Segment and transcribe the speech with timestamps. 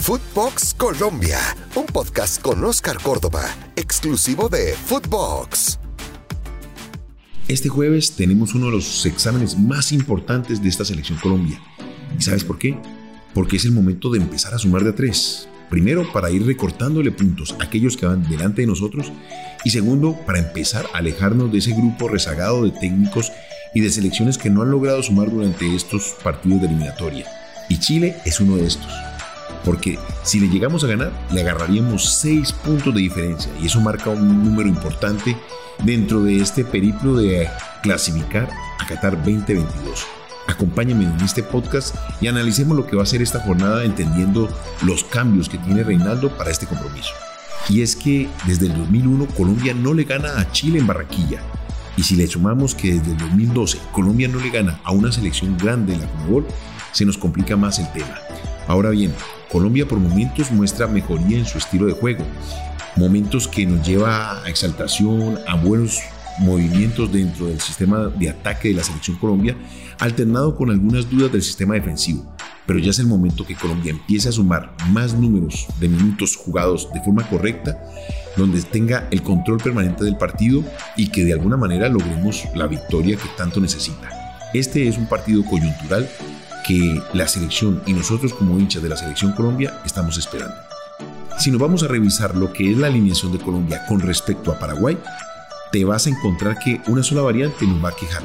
[0.00, 1.38] Footbox Colombia,
[1.74, 3.44] un podcast con Oscar Córdoba,
[3.76, 5.78] exclusivo de Footbox.
[7.48, 11.60] Este jueves tenemos uno de los exámenes más importantes de esta selección Colombia.
[12.18, 12.78] ¿Y sabes por qué?
[13.34, 15.46] Porque es el momento de empezar a sumar de a tres.
[15.68, 19.12] Primero, para ir recortándole puntos a aquellos que van delante de nosotros.
[19.66, 23.30] Y segundo, para empezar a alejarnos de ese grupo rezagado de técnicos
[23.74, 27.26] y de selecciones que no han logrado sumar durante estos partidos de eliminatoria.
[27.68, 29.09] Y Chile es uno de estos.
[29.64, 34.10] Porque si le llegamos a ganar, le agarraríamos 6 puntos de diferencia y eso marca
[34.10, 35.36] un número importante
[35.84, 37.48] dentro de este periplo de
[37.82, 40.06] clasificar a Qatar 2022.
[40.46, 44.48] Acompáñame en este podcast y analicemos lo que va a ser esta jornada entendiendo
[44.82, 47.10] los cambios que tiene Reinaldo para este compromiso.
[47.68, 51.40] Y es que desde el 2001 Colombia no le gana a Chile en Barranquilla.
[51.96, 55.56] Y si le sumamos que desde el 2012 Colombia no le gana a una selección
[55.56, 56.46] grande en la Conmebol,
[56.92, 58.18] se nos complica más el tema.
[58.66, 59.14] Ahora bien,
[59.50, 62.24] Colombia por momentos muestra mejoría en su estilo de juego,
[62.96, 66.00] momentos que nos lleva a exaltación, a buenos
[66.38, 69.56] movimientos dentro del sistema de ataque de la selección Colombia,
[69.98, 72.34] alternado con algunas dudas del sistema defensivo.
[72.66, 76.88] Pero ya es el momento que Colombia empiece a sumar más números de minutos jugados
[76.92, 77.76] de forma correcta,
[78.36, 80.62] donde tenga el control permanente del partido
[80.96, 84.08] y que de alguna manera logremos la victoria que tanto necesita.
[84.54, 86.08] Este es un partido coyuntural
[86.66, 90.54] que la selección y nosotros como hinchas de la selección Colombia estamos esperando.
[91.38, 94.58] Si nos vamos a revisar lo que es la alineación de Colombia con respecto a
[94.58, 94.98] Paraguay,
[95.72, 98.22] te vas a encontrar que una sola variante nos va a quejar,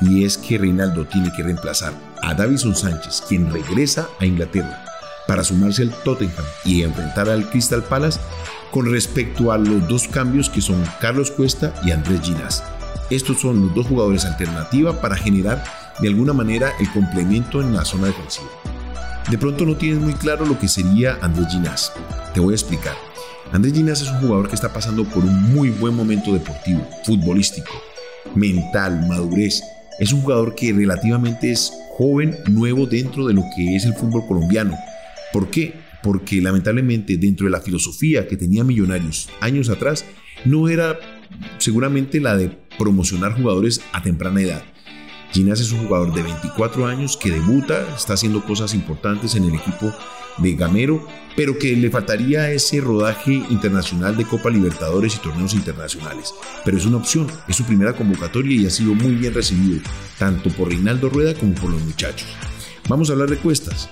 [0.00, 1.92] y es que Reinaldo tiene que reemplazar
[2.22, 4.84] a Davison Sánchez, quien regresa a Inglaterra,
[5.26, 8.18] para sumarse al Tottenham y enfrentar al Crystal Palace
[8.70, 12.64] con respecto a los dos cambios que son Carlos Cuesta y Andrés Ginás.
[13.10, 15.62] Estos son los dos jugadores alternativa para generar
[16.00, 18.48] de alguna manera el complemento en la zona defensiva.
[19.30, 21.92] De pronto no tienes muy claro lo que sería Andrés Ginás.
[22.32, 22.94] Te voy a explicar.
[23.52, 27.72] Andrés Ginás es un jugador que está pasando por un muy buen momento deportivo, futbolístico,
[28.34, 29.62] mental, madurez.
[29.98, 34.26] Es un jugador que relativamente es joven, nuevo dentro de lo que es el fútbol
[34.28, 34.76] colombiano.
[35.32, 35.74] ¿Por qué?
[36.02, 40.04] Porque lamentablemente dentro de la filosofía que tenía Millonarios años atrás,
[40.44, 40.98] no era
[41.58, 44.62] seguramente la de promocionar jugadores a temprana edad.
[45.36, 49.54] Ginás es un jugador de 24 años que debuta, está haciendo cosas importantes en el
[49.54, 49.92] equipo
[50.38, 56.32] de Gamero, pero que le faltaría ese rodaje internacional de Copa Libertadores y torneos internacionales.
[56.64, 59.82] Pero es una opción, es su primera convocatoria y ha sido muy bien recibido,
[60.18, 62.28] tanto por Reinaldo Rueda como por los muchachos.
[62.88, 63.90] Vamos a hablar de Cuestas.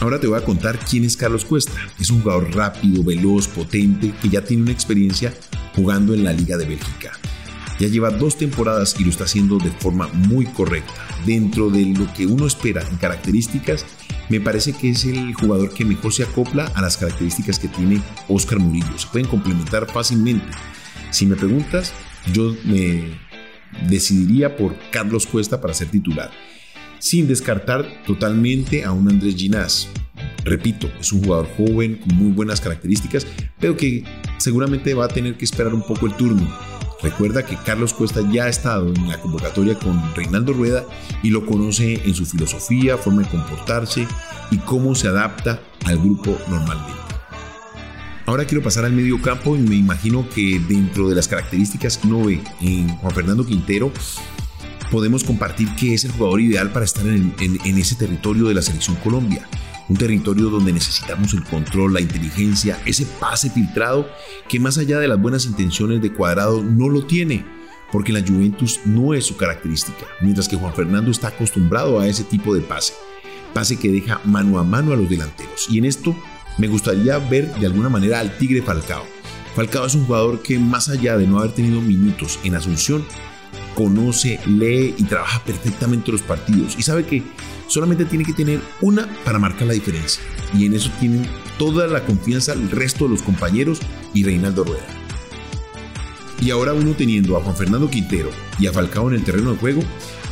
[0.00, 1.76] Ahora te voy a contar quién es Carlos Cuesta.
[2.00, 5.34] Es un jugador rápido, veloz, potente, que ya tiene una experiencia
[5.76, 7.12] jugando en la Liga de Bélgica.
[7.82, 10.94] Ya lleva dos temporadas y lo está haciendo de forma muy correcta.
[11.26, 13.84] Dentro de lo que uno espera en características,
[14.28, 18.00] me parece que es el jugador que mejor se acopla a las características que tiene
[18.28, 18.96] Oscar Murillo.
[18.96, 20.46] Se pueden complementar fácilmente.
[21.10, 21.92] Si me preguntas,
[22.32, 23.18] yo me
[23.88, 26.30] decidiría por Carlos Cuesta para ser titular,
[27.00, 29.88] sin descartar totalmente a un Andrés Ginás.
[30.44, 33.26] Repito, es un jugador joven con muy buenas características,
[33.58, 34.04] pero que
[34.38, 36.48] seguramente va a tener que esperar un poco el turno
[37.02, 40.84] Recuerda que Carlos Cuesta ya ha estado en la convocatoria con Reinaldo Rueda
[41.22, 44.06] y lo conoce en su filosofía, forma de comportarse
[44.50, 46.92] y cómo se adapta al grupo normalmente.
[48.26, 52.06] Ahora quiero pasar al medio campo y me imagino que dentro de las características que
[52.06, 53.90] uno ve en Juan Fernando Quintero,
[54.92, 58.62] podemos compartir que es el jugador ideal para estar en, en ese territorio de la
[58.62, 59.48] selección Colombia
[59.88, 64.08] un territorio donde necesitamos el control, la inteligencia, ese pase filtrado
[64.48, 67.44] que más allá de las buenas intenciones de Cuadrado no lo tiene,
[67.90, 72.24] porque la Juventus no es su característica, mientras que Juan Fernando está acostumbrado a ese
[72.24, 72.94] tipo de pase,
[73.52, 75.66] pase que deja mano a mano a los delanteros.
[75.68, 76.16] Y en esto
[76.58, 79.04] me gustaría ver de alguna manera al Tigre Falcao.
[79.54, 83.04] Falcao es un jugador que más allá de no haber tenido minutos en Asunción,
[83.74, 87.22] conoce, lee y trabaja perfectamente los partidos y sabe que
[87.68, 90.22] solamente tiene que tener una para marcar la diferencia.
[90.56, 91.26] Y en eso tienen
[91.58, 93.80] toda la confianza el resto de los compañeros
[94.14, 94.86] y Reinaldo Rueda.
[96.40, 99.58] Y ahora uno teniendo a Juan Fernando Quintero y a Falcao en el terreno de
[99.58, 99.82] juego,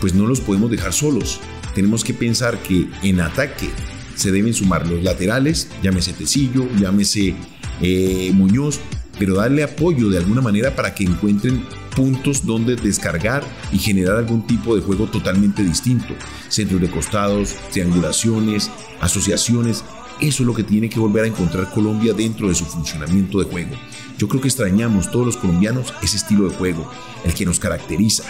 [0.00, 1.40] pues no los podemos dejar solos.
[1.74, 3.70] Tenemos que pensar que en ataque
[4.16, 7.36] se deben sumar los laterales, llámese Tecillo, llámese
[7.80, 8.80] eh, Muñoz,
[9.18, 14.46] pero darle apoyo de alguna manera para que encuentren puntos donde descargar y generar algún
[14.46, 16.14] tipo de juego totalmente distinto.
[16.48, 18.70] Centros de costados, triangulaciones,
[19.00, 19.84] asociaciones.
[20.20, 23.46] Eso es lo que tiene que volver a encontrar Colombia dentro de su funcionamiento de
[23.46, 23.74] juego.
[24.18, 26.90] Yo creo que extrañamos todos los colombianos ese estilo de juego,
[27.24, 28.24] el que nos caracteriza.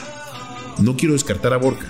[0.80, 1.88] No quiero descartar a Borja.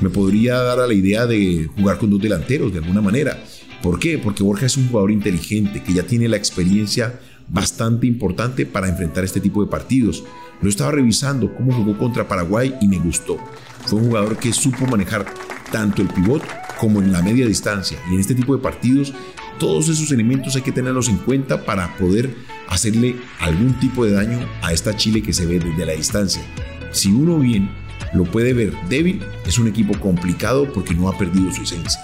[0.00, 3.42] Me podría dar a la idea de jugar con dos delanteros de alguna manera,
[3.82, 4.18] ¿Por qué?
[4.18, 9.24] Porque Borja es un jugador inteligente que ya tiene la experiencia bastante importante para enfrentar
[9.24, 10.24] este tipo de partidos.
[10.62, 13.38] Lo estaba revisando cómo jugó contra Paraguay y me gustó.
[13.84, 15.26] Fue un jugador que supo manejar
[15.70, 16.42] tanto el pivot
[16.78, 17.98] como en la media distancia.
[18.10, 19.12] Y en este tipo de partidos,
[19.58, 22.34] todos esos elementos hay que tenerlos en cuenta para poder
[22.68, 26.42] hacerle algún tipo de daño a esta Chile que se ve desde la distancia.
[26.90, 27.70] Si uno bien
[28.14, 32.00] lo puede ver débil, es un equipo complicado porque no ha perdido su esencia.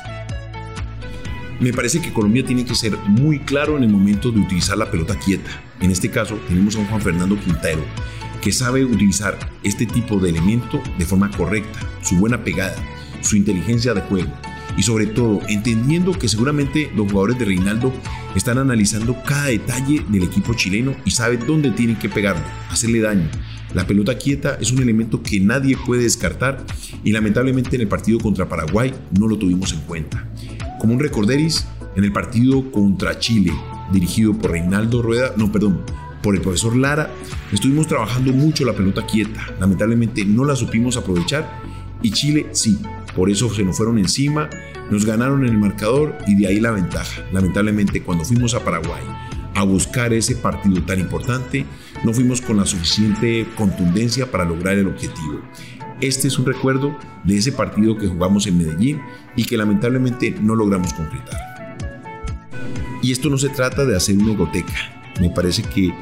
[1.60, 4.90] Me parece que Colombia tiene que ser muy claro en el momento de utilizar la
[4.90, 5.50] pelota quieta.
[5.81, 7.82] En este caso tenemos a Juan Fernando Quintero
[8.43, 12.77] que sabe utilizar este tipo de elemento de forma correcta, su buena pegada,
[13.23, 14.31] su inteligencia de juego
[14.77, 17.93] y sobre todo entendiendo que seguramente los jugadores de Reinaldo
[18.35, 23.29] están analizando cada detalle del equipo chileno y saben dónde tienen que pegarle, hacerle daño.
[23.75, 26.65] La pelota quieta es un elemento que nadie puede descartar
[27.05, 30.29] y lamentablemente en el partido contra Paraguay no lo tuvimos en cuenta.
[30.81, 33.53] Como un recorderis, en el partido contra Chile,
[33.93, 35.83] dirigido por Reinaldo Rueda, no, perdón,
[36.23, 37.11] por el profesor Lara,
[37.53, 39.41] estuvimos trabajando mucho la pelota quieta.
[39.59, 41.61] Lamentablemente no la supimos aprovechar
[42.03, 42.79] y Chile sí,
[43.15, 44.49] por eso se nos fueron encima,
[44.91, 47.23] nos ganaron en el marcador y de ahí la ventaja.
[47.33, 49.03] Lamentablemente cuando fuimos a Paraguay
[49.55, 51.67] a buscar ese partido tan importante,
[52.05, 55.41] no fuimos con la suficiente contundencia para lograr el objetivo.
[56.01, 59.01] Este es un recuerdo de ese partido que jugamos en Medellín
[59.37, 61.77] y que lamentablemente no logramos concretar.
[63.03, 65.01] Y esto no se trata de hacer una egoteca.
[65.20, 65.93] Me parece que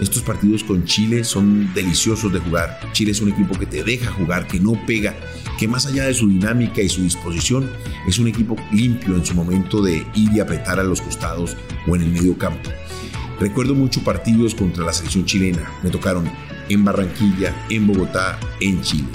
[0.00, 2.80] estos partidos con Chile son deliciosos de jugar.
[2.92, 5.14] Chile es un equipo que te deja jugar, que no pega,
[5.58, 7.70] que más allá de su dinámica y su disposición,
[8.08, 11.56] es un equipo limpio en su momento de ir y apretar a los costados
[11.86, 12.70] o en el medio campo.
[13.38, 15.70] Recuerdo muchos partidos contra la selección chilena.
[15.82, 16.30] Me tocaron
[16.68, 19.08] en Barranquilla, en Bogotá, en Chile.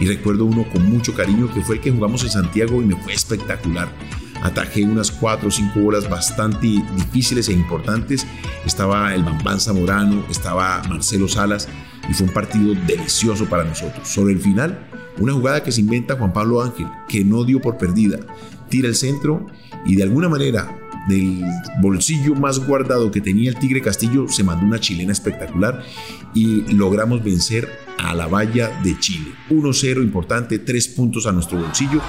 [0.00, 2.96] Y recuerdo uno con mucho cariño que fue el que jugamos en Santiago y me
[2.96, 3.88] fue espectacular
[4.42, 8.26] atajé unas 4 o 5 horas bastante difíciles e importantes.
[8.64, 11.68] Estaba el Bambán Zamorano, estaba Marcelo Salas
[12.08, 14.06] y fue un partido delicioso para nosotros.
[14.08, 14.88] Sobre el final,
[15.18, 18.18] una jugada que se inventa Juan Pablo Ángel, que no dio por perdida.
[18.68, 19.46] Tira el centro
[19.84, 20.78] y de alguna manera
[21.08, 21.44] del
[21.80, 25.82] bolsillo más guardado que tenía el Tigre Castillo se mandó una chilena espectacular
[26.32, 27.68] y logramos vencer
[27.98, 29.32] a la valla de Chile.
[29.50, 32.00] 1-0 importante, 3 puntos a nuestro bolsillo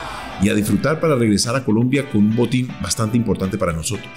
[0.42, 4.12] y a disfrutar para regresar a Colombia con un botín bastante importante para nosotros.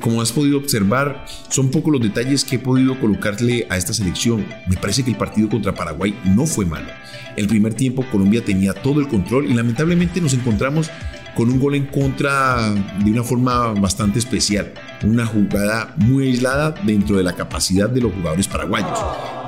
[0.00, 4.46] Como has podido observar, son pocos los detalles que he podido colocarle a esta selección.
[4.66, 6.88] Me parece que el partido contra Paraguay no fue malo.
[7.36, 10.90] El primer tiempo Colombia tenía todo el control y lamentablemente nos encontramos
[11.36, 14.72] con un gol en contra de una forma bastante especial.
[15.02, 18.98] Una jugada muy aislada dentro de la capacidad de los jugadores paraguayos.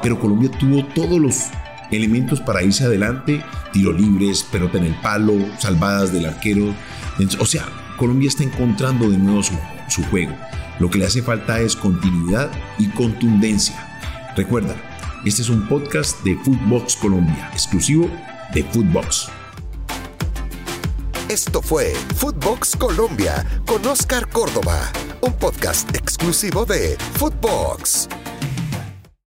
[0.02, 1.46] Pero Colombia tuvo todos los
[1.90, 6.74] elementos para irse adelante, tiro libres, pelota en el palo, salvadas del arquero.
[7.38, 7.66] O sea,
[7.96, 9.54] Colombia está encontrando de nuevo su,
[9.92, 10.34] su juego.
[10.78, 13.76] Lo que le hace falta es continuidad y contundencia.
[14.36, 14.74] Recuerda,
[15.24, 18.10] este es un podcast de Footbox Colombia, exclusivo
[18.54, 19.28] de Footbox.
[21.28, 24.90] Esto fue Footbox Colombia con Oscar Córdoba,
[25.20, 28.08] un podcast exclusivo de Footbox.